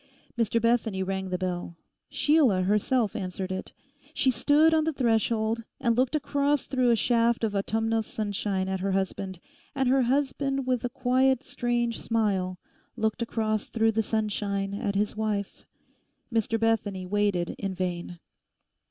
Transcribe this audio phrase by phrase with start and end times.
[0.35, 1.77] Mr Bethany rang the bell.
[2.09, 3.71] Sheila herself answered it.
[4.15, 8.79] She stood on the threshold and looked across through a shaft of autumnal sunshine at
[8.79, 9.39] her husband,
[9.75, 12.57] and her husband with a quiet strange smile
[12.95, 15.67] looked across through the sunshine at his wife.
[16.33, 18.17] Mr Bethany waited in vain.